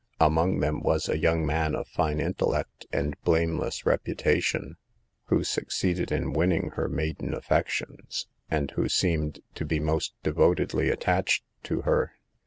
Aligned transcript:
Among 0.19 0.61
them 0.61 0.79
was 0.79 1.07
a 1.07 1.19
young 1.19 1.45
man 1.45 1.75
of 1.75 1.87
fine 1.87 2.19
intellect 2.19 2.87
and 2.91 3.15
blame 3.21 3.59
less 3.59 3.85
reputation, 3.85 4.77
who 5.25 5.43
succeeded 5.43 6.11
in 6.11 6.33
winning 6.33 6.71
her 6.71 6.89
maiden 6.89 7.35
affections, 7.35 8.25
and 8.49 8.71
who 8.71 8.89
seemed 8.89 9.41
to 9.53 9.63
be 9.63 9.79
most 9.79 10.15
devotedly 10.23 10.89
attached 10.89 11.43
to 11.65 11.81
her. 11.81 12.13